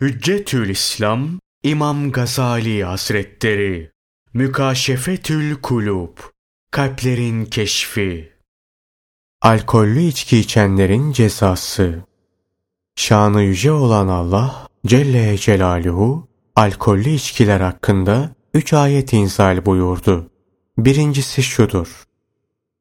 Hüccetül 0.00 0.68
İslam 0.68 1.28
İmam 1.62 2.12
Gazali 2.12 2.84
Hazretleri 2.84 3.90
Mükaşefetül 4.34 5.56
Kulub 5.62 6.18
Kalplerin 6.70 7.44
Keşfi 7.44 8.32
Alkollü 9.42 10.00
içki 10.00 10.38
içenlerin 10.38 11.12
cezası 11.12 12.04
Şanı 12.96 13.42
yüce 13.42 13.72
olan 13.72 14.08
Allah 14.08 14.68
Celle 14.86 15.38
Celaluhu 15.38 16.28
alkollü 16.56 17.10
içkiler 17.10 17.60
hakkında 17.60 18.34
üç 18.54 18.72
ayet 18.72 19.12
inzal 19.12 19.66
buyurdu. 19.66 20.30
Birincisi 20.78 21.42
şudur. 21.42 22.04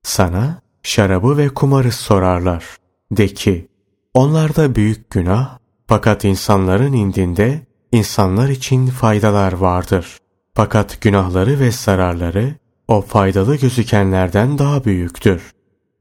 Sana 0.04 0.62
şarabı 0.84 1.38
ve 1.38 1.50
kumarı 1.50 1.92
sorarlar. 1.92 2.66
De 3.12 3.28
ki, 3.28 3.68
onlarda 4.14 4.76
büyük 4.76 5.10
günah 5.10 5.65
fakat 5.88 6.26
insanların 6.26 6.94
indinde 6.94 7.62
insanlar 7.92 8.50
için 8.50 8.88
faydalar 8.88 9.54
vardır. 9.54 10.18
Fakat 10.54 11.02
günahları 11.02 11.60
ve 11.60 11.72
zararları 11.72 12.56
o 12.88 13.02
faydalı 13.02 13.56
gözükenlerden 13.56 14.58
daha 14.58 14.86
büyüktür. 14.86 15.52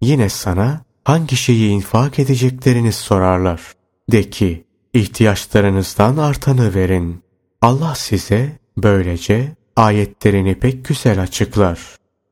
Yine 0.01 0.29
sana 0.29 0.81
hangi 1.05 1.37
şeyi 1.37 1.71
infak 1.71 2.19
edeceklerini 2.19 2.93
sorarlar. 2.93 3.61
De 4.13 4.31
ki, 4.31 4.65
ihtiyaçlarınızdan 4.93 6.17
artanı 6.17 6.75
verin. 6.75 7.23
Allah 7.63 7.95
size 7.95 8.59
böylece 8.77 9.57
ayetlerini 9.77 10.55
pek 10.55 10.85
güzel 10.85 11.23
açıklar. 11.23 11.81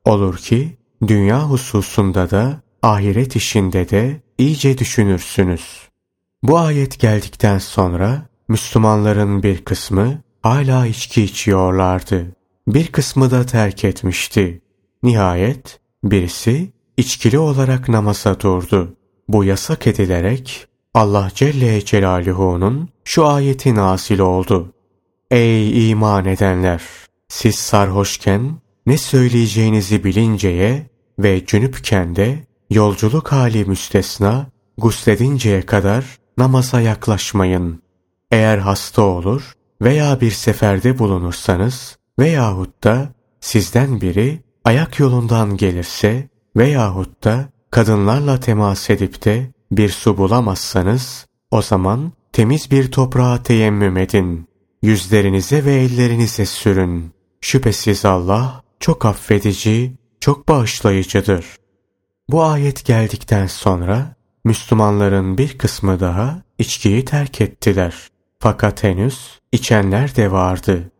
Olur 0.05 0.37
ki 0.37 0.77
dünya 1.07 1.49
hususunda 1.49 2.29
da 2.29 2.61
ahiret 2.81 3.35
işinde 3.35 3.89
de 3.89 4.21
iyice 4.37 4.77
düşünürsünüz. 4.77 5.92
Bu 6.43 6.59
ayet 6.59 6.99
geldikten 6.99 7.57
sonra 7.57 8.25
Müslümanların 8.47 9.43
bir 9.43 9.65
kısmı 9.65 10.21
hala 10.41 10.85
içki 10.85 11.23
içiyorlardı. 11.23 12.35
Bir 12.67 12.87
kısmı 12.87 13.31
da 13.31 13.45
terk 13.45 13.83
etmişti. 13.83 14.61
Nihayet 15.03 15.79
birisi 16.03 16.73
içkili 16.97 17.39
olarak 17.39 17.89
namaza 17.89 18.39
durdu. 18.39 18.95
Bu 19.27 19.43
yasak 19.43 19.87
edilerek 19.87 20.67
Allah 20.93 21.31
Celle 21.35 21.85
Celaluhu'nun 21.85 22.89
şu 23.03 23.27
ayeti 23.27 23.75
nasil 23.75 24.19
oldu. 24.19 24.73
Ey 25.31 25.89
iman 25.91 26.25
edenler! 26.25 26.81
Siz 27.27 27.55
sarhoşken 27.55 28.51
ne 28.85 28.97
söyleyeceğinizi 28.97 30.03
bilinceye 30.03 30.89
ve 31.19 31.45
cünüpken 31.45 32.15
de 32.15 32.47
yolculuk 32.69 33.31
hali 33.31 33.65
müstesna 33.65 34.47
gusledinceye 34.77 35.61
kadar 35.61 36.22
namaza 36.37 36.81
yaklaşmayın. 36.81 37.83
Eğer 38.31 38.57
hasta 38.57 39.01
olur 39.01 39.53
veya 39.81 40.21
bir 40.21 40.31
seferde 40.31 40.99
bulunursanız 40.99 41.97
veyahut 42.19 42.83
da 42.83 43.09
sizden 43.41 44.01
biri 44.01 44.39
ayak 44.65 44.99
yolundan 44.99 45.57
gelirse 45.57 46.29
veyahut 46.55 47.23
da 47.23 47.49
kadınlarla 47.71 48.39
temas 48.39 48.89
edip 48.89 49.25
de 49.25 49.51
bir 49.71 49.89
su 49.89 50.17
bulamazsanız 50.17 51.25
o 51.51 51.61
zaman 51.61 52.11
temiz 52.31 52.71
bir 52.71 52.91
toprağa 52.91 53.43
teyemmüm 53.43 53.97
edin. 53.97 54.47
Yüzlerinize 54.81 55.65
ve 55.65 55.75
ellerinize 55.75 56.45
sürün. 56.45 57.11
Şüphesiz 57.41 58.05
Allah 58.05 58.63
çok 58.79 59.05
affedici, 59.05 59.93
çok 60.19 60.49
bağışlayıcıdır. 60.49 61.45
Bu 62.29 62.43
ayet 62.43 62.85
geldikten 62.85 63.47
sonra 63.47 64.15
Müslümanların 64.45 65.37
bir 65.37 65.57
kısmı 65.57 65.99
daha 65.99 66.41
içkiyi 66.57 67.05
terk 67.05 67.41
ettiler. 67.41 68.07
Fakat 68.39 68.83
henüz 68.83 69.39
içenler 69.51 70.15
de 70.15 70.31
vardı. 70.31 70.91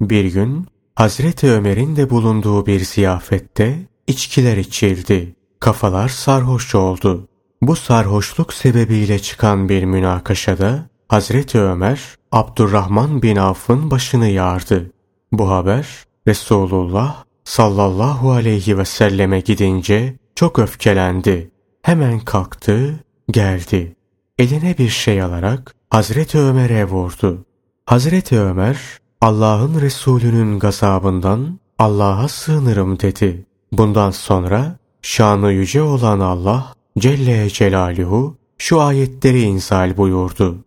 Bir 0.00 0.24
gün 0.24 0.66
Hazreti 0.94 1.50
Ömer'in 1.50 1.96
de 1.96 2.10
bulunduğu 2.10 2.66
bir 2.66 2.80
ziyafette 2.80 3.78
içkiler 4.06 4.56
içildi. 4.56 5.34
Kafalar 5.60 6.08
sarhoş 6.08 6.74
oldu. 6.74 7.28
Bu 7.62 7.76
sarhoşluk 7.76 8.52
sebebiyle 8.52 9.18
çıkan 9.18 9.68
bir 9.68 9.84
münakaşada 9.84 10.86
Hazreti 11.08 11.60
Ömer 11.60 12.00
Abdurrahman 12.32 13.22
bin 13.22 13.36
Avf'ın 13.36 13.90
başını 13.90 14.28
yardı. 14.28 14.90
Bu 15.32 15.50
haber 15.50 15.86
Resulullah 16.28 17.24
sallallahu 17.44 18.32
aleyhi 18.32 18.78
ve 18.78 18.84
selleme 18.84 19.40
gidince 19.40 20.16
çok 20.34 20.58
öfkelendi. 20.58 21.51
Hemen 21.82 22.20
kalktı, 22.20 23.04
geldi. 23.30 23.96
Eline 24.38 24.78
bir 24.78 24.88
şey 24.88 25.22
alarak 25.22 25.74
Hazreti 25.90 26.38
Ömer'e 26.38 26.84
vurdu. 26.84 27.44
Hazreti 27.86 28.40
Ömer, 28.40 28.78
Allah'ın 29.20 29.80
Resulü'nün 29.80 30.58
gazabından 30.58 31.58
Allah'a 31.78 32.28
sığınırım 32.28 33.00
dedi. 33.00 33.46
Bundan 33.72 34.10
sonra 34.10 34.76
şanı 35.02 35.52
yüce 35.52 35.82
olan 35.82 36.20
Allah 36.20 36.74
Celle 36.98 37.50
Celaluhu 37.50 38.36
şu 38.58 38.80
ayetleri 38.80 39.40
inzal 39.40 39.96
buyurdu. 39.96 40.64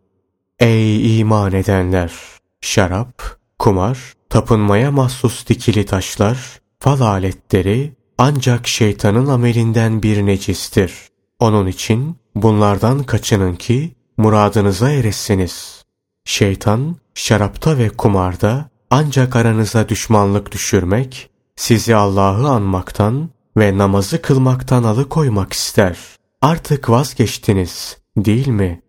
Ey 0.59 1.19
iman 1.19 1.53
edenler! 1.53 2.13
Şarap, 2.61 3.37
kumar, 3.59 4.13
tapınmaya 4.29 4.91
mahsus 4.91 5.47
dikili 5.47 5.85
taşlar, 5.85 6.59
fal 6.79 7.01
aletleri, 7.01 7.93
ancak 8.17 8.67
şeytanın 8.67 9.27
amelinden 9.27 10.03
bir 10.03 10.25
necistir. 10.25 10.93
Onun 11.39 11.67
için 11.67 12.15
bunlardan 12.35 13.03
kaçının 13.03 13.55
ki 13.55 13.95
muradınıza 14.17 14.91
eresiniz. 14.91 15.83
Şeytan 16.25 16.95
şarapta 17.13 17.77
ve 17.77 17.89
kumarda 17.89 18.69
ancak 18.89 19.35
aranıza 19.35 19.89
düşmanlık 19.89 20.51
düşürmek, 20.51 21.29
sizi 21.55 21.95
Allah'ı 21.95 22.47
anmaktan 22.47 23.29
ve 23.57 23.77
namazı 23.77 24.21
kılmaktan 24.21 24.83
alıkoymak 24.83 25.53
ister. 25.53 25.97
Artık 26.41 26.89
vazgeçtiniz 26.89 27.97
değil 28.17 28.47
mi? 28.47 28.81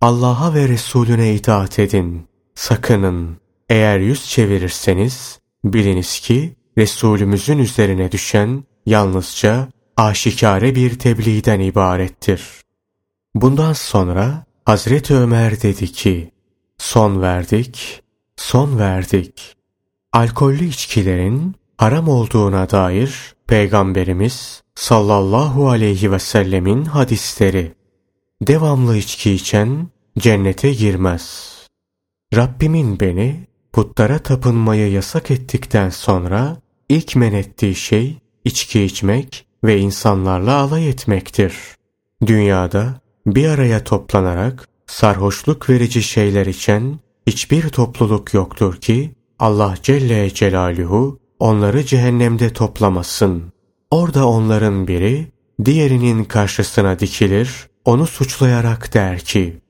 Allah'a 0.00 0.54
ve 0.54 0.68
Resulüne 0.68 1.34
itaat 1.34 1.78
edin. 1.78 2.28
Sakının. 2.54 3.36
Eğer 3.68 3.98
yüz 3.98 4.28
çevirirseniz 4.28 5.38
biliniz 5.64 6.20
ki 6.20 6.56
Resulümüzün 6.78 7.58
üzerine 7.58 8.12
düşen 8.12 8.64
yalnızca 8.86 9.68
aşikare 9.96 10.74
bir 10.74 10.98
tebliğden 10.98 11.60
ibarettir. 11.60 12.42
Bundan 13.34 13.72
sonra 13.72 14.44
Hazreti 14.64 15.14
Ömer 15.14 15.62
dedi 15.62 15.92
ki, 15.92 16.30
son 16.78 17.22
verdik, 17.22 18.02
son 18.36 18.78
verdik. 18.78 19.56
Alkollü 20.12 20.64
içkilerin 20.64 21.54
haram 21.78 22.08
olduğuna 22.08 22.70
dair 22.70 23.34
Peygamberimiz 23.46 24.62
sallallahu 24.74 25.68
aleyhi 25.70 26.12
ve 26.12 26.18
sellemin 26.18 26.84
hadisleri. 26.84 27.74
Devamlı 28.42 28.96
içki 28.96 29.32
içen 29.32 29.88
cennete 30.18 30.72
girmez. 30.72 31.52
Rabbimin 32.34 33.00
beni 33.00 33.46
putlara 33.72 34.18
tapınmayı 34.18 34.92
yasak 34.92 35.30
ettikten 35.30 35.90
sonra 35.90 36.56
ilk 36.92 37.16
men 37.16 37.32
ettiği 37.32 37.74
şey 37.74 38.18
içki 38.44 38.82
içmek 38.82 39.46
ve 39.64 39.78
insanlarla 39.78 40.56
alay 40.56 40.88
etmektir. 40.88 41.54
Dünyada 42.26 43.00
bir 43.26 43.48
araya 43.48 43.84
toplanarak 43.84 44.68
sarhoşluk 44.86 45.70
verici 45.70 46.02
şeyler 46.02 46.46
içen 46.46 46.98
hiçbir 47.26 47.68
topluluk 47.68 48.34
yoktur 48.34 48.76
ki 48.76 49.10
Allah 49.38 49.74
Celle 49.82 50.34
Celaluhu 50.34 51.18
onları 51.38 51.84
cehennemde 51.84 52.52
toplamasın. 52.52 53.52
Orada 53.90 54.28
onların 54.28 54.88
biri 54.88 55.26
diğerinin 55.64 56.24
karşısına 56.24 56.98
dikilir, 56.98 57.68
onu 57.84 58.06
suçlayarak 58.06 58.94
der 58.94 59.20
ki, 59.20 59.60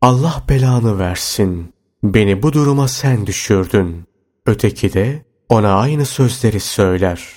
Allah 0.00 0.44
belanı 0.48 0.98
versin, 0.98 1.72
beni 2.02 2.42
bu 2.42 2.52
duruma 2.52 2.88
sen 2.88 3.26
düşürdün. 3.26 4.04
Öteki 4.46 4.92
de 4.92 5.29
ona 5.50 5.74
aynı 5.74 6.06
sözleri 6.06 6.60
söyler. 6.60 7.28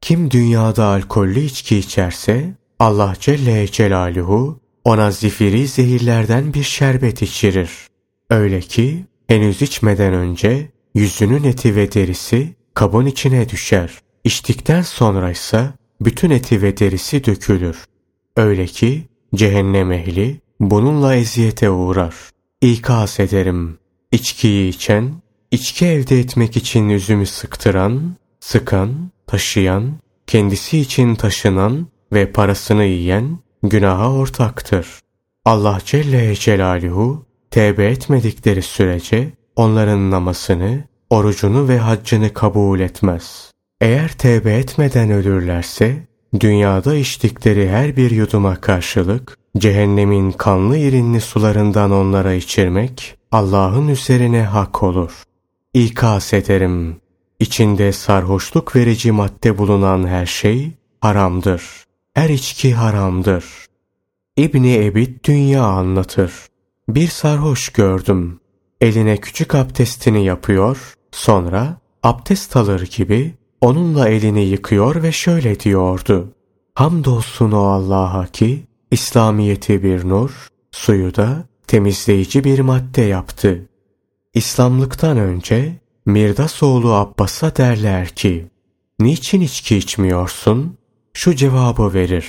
Kim 0.00 0.30
dünyada 0.30 0.84
alkollü 0.84 1.40
içki 1.40 1.76
içerse 1.76 2.54
Allah 2.78 3.14
Celle 3.20 3.66
Celaluhu 3.66 4.60
ona 4.84 5.10
zifiri 5.10 5.68
zehirlerden 5.68 6.54
bir 6.54 6.62
şerbet 6.62 7.22
içirir. 7.22 7.70
Öyle 8.30 8.60
ki 8.60 9.04
henüz 9.26 9.62
içmeden 9.62 10.14
önce 10.14 10.70
yüzünün 10.94 11.44
eti 11.44 11.76
ve 11.76 11.92
derisi 11.92 12.54
kabın 12.74 13.06
içine 13.06 13.48
düşer. 13.48 13.98
İçtikten 14.24 14.82
sonra 14.82 15.30
ise 15.30 15.70
bütün 16.00 16.30
eti 16.30 16.62
ve 16.62 16.76
derisi 16.78 17.24
dökülür. 17.24 17.84
Öyle 18.36 18.66
ki 18.66 19.08
cehennem 19.34 19.92
ehli 19.92 20.40
bununla 20.60 21.14
eziyete 21.14 21.70
uğrar. 21.70 22.14
İkaz 22.60 23.20
ederim. 23.20 23.78
İçkiyi 24.12 24.68
içen, 24.68 25.21
içki 25.52 25.86
elde 25.86 26.18
etmek 26.18 26.56
için 26.56 26.88
üzümü 26.88 27.26
sıktıran, 27.26 28.16
sıkan, 28.40 29.10
taşıyan, 29.26 29.92
kendisi 30.26 30.78
için 30.78 31.14
taşınan 31.14 31.86
ve 32.12 32.32
parasını 32.32 32.84
yiyen 32.84 33.38
günaha 33.62 34.12
ortaktır. 34.12 34.86
Allah 35.44 35.78
Celle 35.84 36.34
Celaluhu 36.34 37.26
tevbe 37.50 37.86
etmedikleri 37.86 38.62
sürece 38.62 39.32
onların 39.56 40.10
namazını, 40.10 40.84
orucunu 41.10 41.68
ve 41.68 41.78
haccını 41.78 42.32
kabul 42.32 42.80
etmez. 42.80 43.50
Eğer 43.80 44.08
tevbe 44.08 44.52
etmeden 44.52 45.10
ölürlerse, 45.10 46.06
dünyada 46.40 46.94
içtikleri 46.94 47.68
her 47.68 47.96
bir 47.96 48.10
yuduma 48.10 48.56
karşılık, 48.56 49.38
cehennemin 49.58 50.32
kanlı 50.32 50.76
irinli 50.76 51.20
sularından 51.20 51.90
onlara 51.90 52.34
içirmek, 52.34 53.16
Allah'ın 53.32 53.88
üzerine 53.88 54.42
hak 54.42 54.82
olur. 54.82 55.22
İkaz 55.74 56.34
ederim, 56.34 56.96
içinde 57.40 57.92
sarhoşluk 57.92 58.76
verici 58.76 59.12
madde 59.12 59.58
bulunan 59.58 60.06
her 60.06 60.26
şey 60.26 60.70
haramdır. 61.00 61.62
Her 62.14 62.28
içki 62.28 62.74
haramdır. 62.74 63.44
İbni 64.36 64.84
Ebid 64.84 65.24
dünya 65.24 65.64
anlatır. 65.64 66.32
Bir 66.88 67.08
sarhoş 67.08 67.68
gördüm. 67.68 68.40
Eline 68.80 69.16
küçük 69.16 69.54
abdestini 69.54 70.24
yapıyor, 70.24 70.94
sonra 71.12 71.76
abdest 72.02 72.56
alır 72.56 72.90
gibi 72.96 73.34
onunla 73.60 74.08
elini 74.08 74.44
yıkıyor 74.44 75.02
ve 75.02 75.12
şöyle 75.12 75.60
diyordu. 75.60 76.34
Hamdolsun 76.74 77.52
o 77.52 77.62
Allah'a 77.62 78.26
ki 78.26 78.66
İslamiyeti 78.90 79.82
bir 79.82 80.08
nur, 80.08 80.48
suyu 80.70 81.14
da 81.14 81.44
temizleyici 81.66 82.44
bir 82.44 82.60
madde 82.60 83.02
yaptı. 83.02 83.68
İslamlıktan 84.34 85.16
önce 85.16 85.80
Mirdasoğlu 86.06 86.92
Abbas'a 86.92 87.56
derler 87.56 88.08
ki, 88.08 88.46
niçin 88.98 89.40
içki 89.40 89.76
içmiyorsun? 89.76 90.78
Şu 91.14 91.36
cevabı 91.36 91.94
verir. 91.94 92.26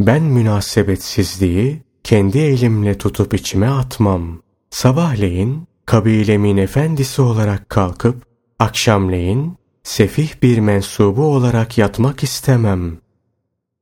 Ben 0.00 0.22
münasebetsizliği 0.22 1.82
kendi 2.04 2.38
elimle 2.38 2.98
tutup 2.98 3.34
içime 3.34 3.68
atmam. 3.68 4.42
Sabahleyin 4.70 5.68
kabilemin 5.86 6.56
efendisi 6.56 7.22
olarak 7.22 7.68
kalkıp, 7.68 8.26
akşamleyin 8.58 9.56
sefih 9.82 10.42
bir 10.42 10.58
mensubu 10.58 11.22
olarak 11.22 11.78
yatmak 11.78 12.22
istemem. 12.22 12.98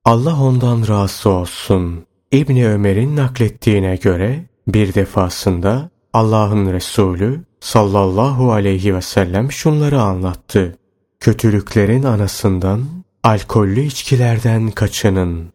Allah 0.04 0.42
ondan 0.42 0.88
razı 0.88 1.30
olsun. 1.30 2.06
İbni 2.32 2.68
Ömer'in 2.68 3.16
naklettiğine 3.16 3.96
göre 3.96 4.44
bir 4.68 4.94
defasında 4.94 5.90
Allah'ın 6.12 6.72
Resulü 6.72 7.45
sallallahu 7.60 8.52
aleyhi 8.52 8.94
ve 8.94 9.02
sellem 9.02 9.52
şunları 9.52 10.00
anlattı. 10.00 10.78
Kötülüklerin 11.20 12.02
anasından, 12.02 12.84
alkollü 13.22 13.80
içkilerden 13.80 14.70
kaçının. 14.70 15.52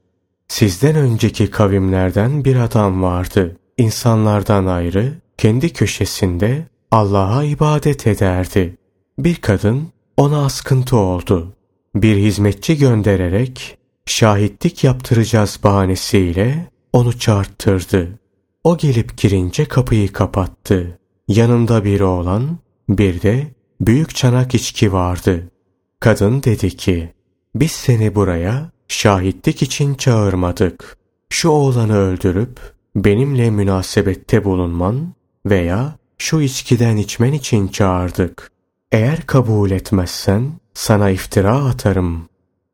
Sizden 0.47 0.95
önceki 0.95 1.51
kavimlerden 1.51 2.45
bir 2.45 2.55
adam 2.55 3.03
vardı. 3.03 3.57
İnsanlardan 3.77 4.65
ayrı, 4.65 5.13
kendi 5.37 5.73
köşesinde 5.73 6.67
Allah'a 6.91 7.43
ibadet 7.43 8.07
ederdi. 8.07 8.77
Bir 9.19 9.35
kadın 9.35 9.87
ona 10.17 10.45
askıntı 10.45 10.97
oldu. 10.97 11.53
Bir 11.95 12.17
hizmetçi 12.17 12.77
göndererek 12.77 13.77
şahitlik 14.05 14.83
yaptıracağız 14.83 15.59
bahanesiyle 15.63 16.67
onu 16.93 17.19
çağırttırdı. 17.19 18.19
O 18.63 18.77
gelip 18.77 19.17
girince 19.17 19.65
kapıyı 19.65 20.13
kapattı. 20.13 20.99
Yanında 21.31 21.83
bir 21.83 22.01
oğlan, 22.01 22.57
bir 22.89 23.21
de 23.21 23.47
büyük 23.81 24.15
çanak 24.15 24.55
içki 24.55 24.93
vardı. 24.93 25.51
Kadın 25.99 26.43
dedi 26.43 26.77
ki, 26.77 27.13
biz 27.55 27.71
seni 27.71 28.15
buraya 28.15 28.71
şahitlik 28.87 29.61
için 29.61 29.93
çağırmadık. 29.93 30.97
Şu 31.29 31.49
oğlanı 31.49 31.97
öldürüp 31.97 32.59
benimle 32.95 33.49
münasebette 33.49 34.43
bulunman 34.45 35.13
veya 35.45 35.95
şu 36.17 36.41
içkiden 36.41 36.97
içmen 36.97 37.33
için 37.33 37.67
çağırdık. 37.67 38.51
Eğer 38.91 39.21
kabul 39.21 39.71
etmezsen 39.71 40.51
sana 40.73 41.09
iftira 41.09 41.65
atarım. 41.65 42.29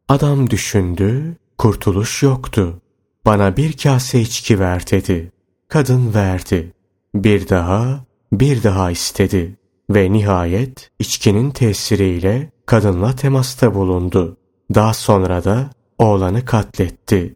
Adam 0.08 0.50
düşündü, 0.50 1.36
kurtuluş 1.58 2.24
yoktu. 2.24 2.82
Bana 3.26 3.58
bir 3.58 3.78
kase 3.78 4.22
içki 4.22 4.60
ver 4.60 4.92
dedi. 4.92 5.32
Kadın 5.68 6.14
verdi. 6.14 6.74
Bir 7.16 7.50
daha, 7.50 8.07
bir 8.40 8.64
daha 8.64 8.92
istedi. 8.92 9.58
Ve 9.90 10.12
nihayet 10.12 10.92
içkinin 11.00 11.52
tesiriyle 11.52 12.52
kadınla 12.66 13.16
temasta 13.16 13.76
bulundu. 13.76 14.38
Daha 14.76 14.94
sonra 14.94 15.44
da 15.44 15.70
oğlanı 15.98 16.46
katletti. 16.46 17.36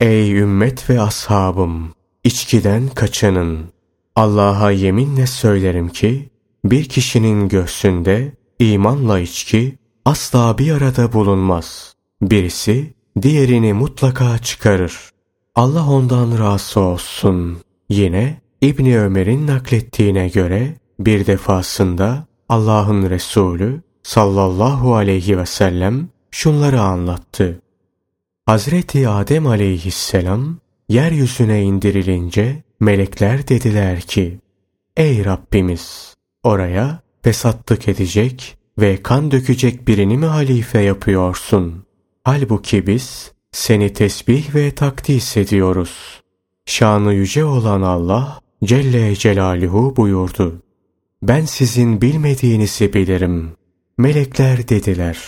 Ey 0.00 0.32
ümmet 0.38 0.90
ve 0.90 1.00
ashabım! 1.00 1.94
içkiden 2.24 2.88
kaçının. 2.88 3.72
Allah'a 4.16 4.70
yeminle 4.70 5.26
söylerim 5.26 5.88
ki, 5.88 6.30
bir 6.64 6.84
kişinin 6.84 7.48
göğsünde 7.48 8.32
imanla 8.58 9.20
içki 9.20 9.78
asla 10.04 10.58
bir 10.58 10.72
arada 10.72 11.12
bulunmaz. 11.12 11.94
Birisi 12.22 12.94
diğerini 13.22 13.72
mutlaka 13.72 14.38
çıkarır. 14.38 15.10
Allah 15.54 15.88
ondan 15.90 16.38
razı 16.38 16.80
olsun. 16.80 17.58
Yine 17.88 18.41
İbni 18.62 19.00
Ömer'in 19.00 19.46
naklettiğine 19.46 20.28
göre 20.28 20.74
bir 20.98 21.26
defasında 21.26 22.26
Allah'ın 22.48 23.10
Resulü 23.10 23.82
sallallahu 24.02 24.94
aleyhi 24.94 25.38
ve 25.38 25.46
sellem 25.46 26.08
şunları 26.30 26.80
anlattı. 26.80 27.62
Hazreti 28.46 29.08
Adem 29.08 29.46
aleyhisselam 29.46 30.58
yeryüzüne 30.88 31.62
indirilince 31.62 32.62
melekler 32.80 33.48
dediler 33.48 34.00
ki 34.00 34.38
Ey 34.96 35.24
Rabbimiz 35.24 36.14
oraya 36.42 37.00
fesatlık 37.22 37.88
edecek 37.88 38.56
ve 38.78 39.02
kan 39.02 39.30
dökecek 39.30 39.88
birini 39.88 40.16
mi 40.16 40.26
halife 40.26 40.80
yapıyorsun? 40.80 41.84
Halbuki 42.24 42.86
biz 42.86 43.32
seni 43.52 43.92
tesbih 43.92 44.54
ve 44.54 44.70
takdis 44.70 45.36
ediyoruz. 45.36 46.22
Şanı 46.66 47.14
yüce 47.14 47.44
olan 47.44 47.82
Allah 47.82 48.42
Celle 48.64 49.16
Celaluhu 49.16 49.96
buyurdu. 49.96 50.62
Ben 51.22 51.44
sizin 51.44 52.00
bilmediğinizi 52.00 52.92
bilirim. 52.92 53.52
Melekler 53.98 54.68
dediler. 54.68 55.18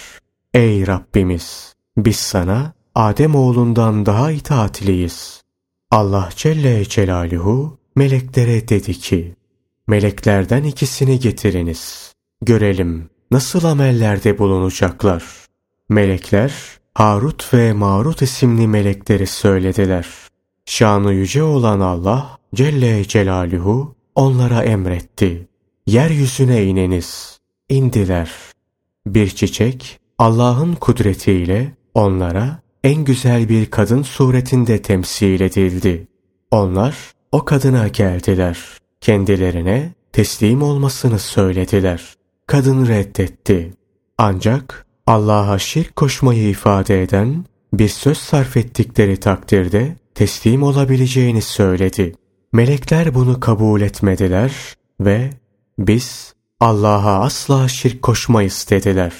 Ey 0.55 0.87
Rabbimiz! 0.87 1.75
Biz 1.97 2.17
sana 2.17 2.73
Adem 2.95 3.35
oğlundan 3.35 4.07
daha 4.07 4.31
itaatliyiz. 4.31 5.43
Allah 5.91 6.29
Celle 6.37 6.85
Celaluhu 6.85 7.79
meleklere 7.97 8.69
dedi 8.69 8.95
ki, 8.95 9.35
Meleklerden 9.87 10.63
ikisini 10.63 11.21
getiriniz. 11.21 12.13
Görelim 12.43 13.11
nasıl 13.31 13.65
amellerde 13.65 14.39
bulunacaklar. 14.39 15.25
Melekler 15.89 16.53
Harut 16.95 17.55
ve 17.55 17.73
Marut 17.73 18.23
isimli 18.23 18.69
melekleri 18.69 19.27
söylediler. 19.27 20.07
Şanı 20.67 21.13
yüce 21.13 21.43
olan 21.43 21.81
Allah 21.81 22.39
Celle 22.55 23.05
Celaluhu 23.05 23.95
onlara 24.15 24.63
emretti. 24.65 25.49
Yeryüzüne 25.87 26.65
ineniz. 26.65 27.39
İndiler. 27.69 28.33
Bir 29.07 29.29
çiçek 29.29 30.01
Allah'ın 30.19 30.75
kudretiyle 30.75 31.73
onlara 31.95 32.61
en 32.85 33.05
güzel 33.05 33.49
bir 33.49 33.67
kadın 33.67 34.03
suretinde 34.03 34.83
temsil 34.83 35.41
edildi. 35.41 36.09
Onlar 36.51 36.97
o 37.33 37.45
kadına 37.45 37.89
geldiler. 37.89 38.59
Kendilerine 39.01 39.93
teslim 40.13 40.63
olmasını 40.63 41.19
söylediler. 41.19 42.15
Kadın 42.47 42.87
reddetti. 42.87 43.73
Ancak 44.19 44.87
Allah'a 45.07 45.59
şirk 45.59 45.97
koşmayı 45.97 46.49
ifade 46.49 47.03
eden 47.03 47.45
bir 47.73 47.89
söz 47.89 48.19
sarf 48.19 48.57
ettikleri 48.57 49.17
takdirde 49.17 49.97
teslim 50.15 50.63
olabileceğini 50.63 51.43
söyledi. 51.43 52.15
Melekler 52.55 53.15
bunu 53.15 53.41
kabul 53.41 53.81
etmediler 53.81 54.53
ve 55.01 55.31
biz 55.79 56.35
Allah'a 56.61 57.21
asla 57.21 57.69
şirk 57.69 58.03
koşmayız 58.03 58.67
dediler. 58.71 59.13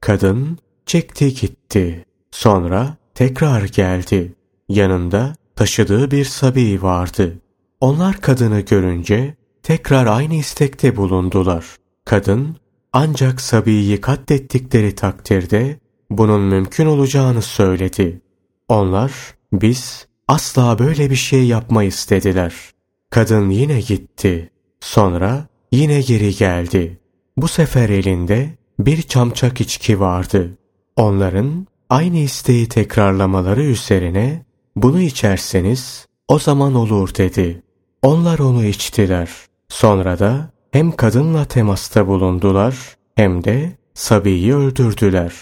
Kadın 0.00 0.58
çekti 0.86 1.34
gitti. 1.34 2.04
Sonra 2.30 2.96
tekrar 3.14 3.62
geldi. 3.62 4.34
Yanında 4.68 5.36
taşıdığı 5.56 6.10
bir 6.10 6.24
sabi 6.24 6.82
vardı. 6.82 7.38
Onlar 7.80 8.20
kadını 8.20 8.60
görünce 8.60 9.34
tekrar 9.62 10.06
aynı 10.06 10.34
istekte 10.34 10.96
bulundular. 10.96 11.64
Kadın 12.04 12.56
ancak 12.92 13.40
sabiyi 13.40 14.00
katlettikleri 14.00 14.94
takdirde 14.94 15.78
bunun 16.10 16.40
mümkün 16.40 16.86
olacağını 16.86 17.42
söyledi. 17.42 18.20
Onlar 18.68 19.12
biz 19.52 20.06
asla 20.28 20.78
böyle 20.78 21.10
bir 21.10 21.16
şey 21.16 21.46
yapmayız 21.46 22.06
dediler. 22.10 22.73
Kadın 23.14 23.50
yine 23.50 23.80
gitti. 23.80 24.50
Sonra 24.80 25.46
yine 25.72 26.00
geri 26.00 26.34
geldi. 26.34 26.98
Bu 27.36 27.48
sefer 27.48 27.88
elinde 27.88 28.50
bir 28.78 29.02
çamçak 29.02 29.60
içki 29.60 30.00
vardı. 30.00 30.58
Onların 30.96 31.66
aynı 31.90 32.16
isteği 32.16 32.68
tekrarlamaları 32.68 33.62
üzerine 33.62 34.44
bunu 34.76 35.00
içerseniz 35.00 36.06
o 36.28 36.38
zaman 36.38 36.74
olur 36.74 37.14
dedi. 37.14 37.62
Onlar 38.02 38.38
onu 38.38 38.64
içtiler. 38.64 39.30
Sonra 39.68 40.18
da 40.18 40.50
hem 40.70 40.92
kadınla 40.92 41.44
temasta 41.44 42.06
bulundular 42.06 42.96
hem 43.14 43.44
de 43.44 43.72
Sabi'yi 43.94 44.54
öldürdüler. 44.54 45.32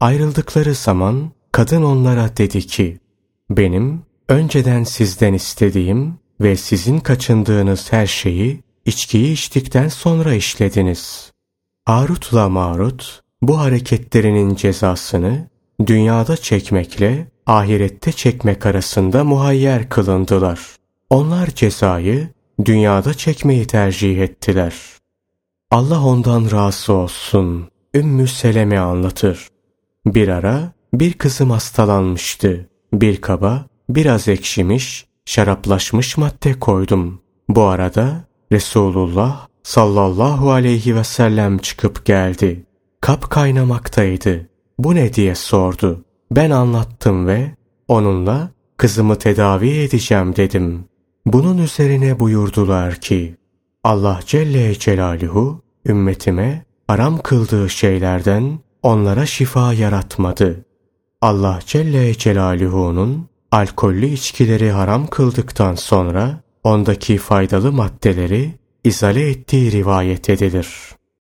Ayrıldıkları 0.00 0.74
zaman 0.74 1.30
kadın 1.52 1.82
onlara 1.82 2.36
dedi 2.36 2.66
ki, 2.66 2.98
benim 3.50 4.02
önceden 4.28 4.84
sizden 4.84 5.32
istediğim 5.32 6.18
ve 6.40 6.56
sizin 6.56 6.98
kaçındığınız 6.98 7.92
her 7.92 8.06
şeyi 8.06 8.60
içkiyi 8.84 9.32
içtikten 9.32 9.88
sonra 9.88 10.34
işlediniz. 10.34 11.32
Harut'la 11.84 12.48
Marut 12.48 13.22
bu 13.42 13.58
hareketlerinin 13.58 14.54
cezasını 14.54 15.48
dünyada 15.86 16.36
çekmekle 16.36 17.28
ahirette 17.46 18.12
çekmek 18.12 18.66
arasında 18.66 19.24
muhayyer 19.24 19.88
kılındılar. 19.88 20.60
Onlar 21.10 21.46
cezayı 21.46 22.28
dünyada 22.64 23.14
çekmeyi 23.14 23.66
tercih 23.66 24.18
ettiler. 24.18 24.74
Allah 25.70 26.04
ondan 26.04 26.50
razı 26.50 26.92
olsun. 26.92 27.68
Ümmü 27.94 28.28
Seleme 28.28 28.78
anlatır. 28.78 29.48
Bir 30.06 30.28
ara 30.28 30.72
bir 30.94 31.12
kızım 31.12 31.50
hastalanmıştı. 31.50 32.68
Bir 32.92 33.20
kaba 33.20 33.66
biraz 33.88 34.28
ekşimiş, 34.28 35.06
şaraplaşmış 35.28 36.16
madde 36.16 36.58
koydum. 36.58 37.20
Bu 37.48 37.62
arada 37.62 38.24
Resulullah 38.52 39.46
sallallahu 39.62 40.50
aleyhi 40.52 40.96
ve 40.96 41.04
sellem 41.04 41.58
çıkıp 41.58 42.04
geldi. 42.04 42.66
Kap 43.00 43.30
kaynamaktaydı. 43.30 44.48
Bu 44.78 44.94
ne 44.94 45.14
diye 45.14 45.34
sordu. 45.34 46.04
Ben 46.30 46.50
anlattım 46.50 47.26
ve 47.26 47.50
onunla 47.88 48.50
kızımı 48.76 49.16
tedavi 49.16 49.70
edeceğim 49.70 50.36
dedim. 50.36 50.84
Bunun 51.26 51.58
üzerine 51.58 52.20
buyurdular 52.20 52.94
ki 52.94 53.36
Allah 53.84 54.20
Celle 54.26 54.78
Celaluhu 54.78 55.62
ümmetime 55.86 56.64
haram 56.86 57.18
kıldığı 57.18 57.70
şeylerden 57.70 58.58
onlara 58.82 59.26
şifa 59.26 59.72
yaratmadı. 59.72 60.64
Allah 61.20 61.58
Celle 61.66 62.14
Celaluhu'nun 62.14 63.28
alkollü 63.52 64.06
içkileri 64.06 64.70
haram 64.70 65.06
kıldıktan 65.06 65.74
sonra 65.74 66.40
ondaki 66.64 67.18
faydalı 67.18 67.72
maddeleri 67.72 68.54
izale 68.84 69.30
ettiği 69.30 69.72
rivayet 69.72 70.28
edilir. 70.30 70.97